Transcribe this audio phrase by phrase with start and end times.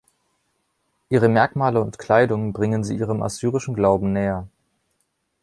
[1.09, 4.47] Ihre Merkmale und Kleidung bringen sie ihrem assyrischen Glauben näher.